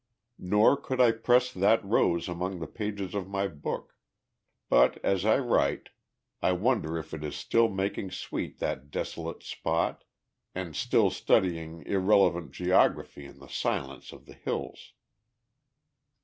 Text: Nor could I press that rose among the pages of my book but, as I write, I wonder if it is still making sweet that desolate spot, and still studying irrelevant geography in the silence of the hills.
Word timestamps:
Nor 0.39 0.77
could 0.77 0.99
I 0.99 1.11
press 1.11 1.53
that 1.53 1.85
rose 1.85 2.27
among 2.27 2.57
the 2.57 2.65
pages 2.65 3.13
of 3.13 3.29
my 3.29 3.47
book 3.47 3.95
but, 4.67 4.97
as 5.05 5.25
I 5.25 5.37
write, 5.37 5.89
I 6.41 6.53
wonder 6.53 6.97
if 6.97 7.13
it 7.13 7.23
is 7.23 7.35
still 7.35 7.69
making 7.69 8.09
sweet 8.09 8.57
that 8.57 8.89
desolate 8.89 9.43
spot, 9.43 10.03
and 10.55 10.75
still 10.75 11.11
studying 11.11 11.83
irrelevant 11.85 12.49
geography 12.51 13.25
in 13.25 13.37
the 13.37 13.47
silence 13.47 14.11
of 14.11 14.25
the 14.25 14.33
hills. 14.33 14.93